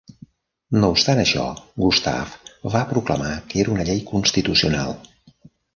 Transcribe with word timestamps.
No 0.83 0.89
obstant 0.93 1.21
això, 1.23 1.43
Gustav 1.85 2.33
va 2.77 2.83
proclamar 2.95 3.37
que 3.53 3.65
era 3.65 3.77
una 3.79 3.89
llei 3.91 4.05
constitucional. 4.15 4.99